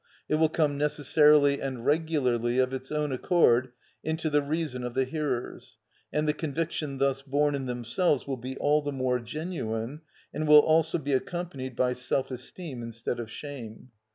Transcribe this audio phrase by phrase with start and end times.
[0.27, 3.71] It will come necessarily and regularly of its own accord
[4.03, 5.77] into the reason of the hearers,
[6.11, 10.01] and the conviction thus born in themselves will be all the more genuine,
[10.33, 13.91] and will also be accompanied by self esteem instead of shame.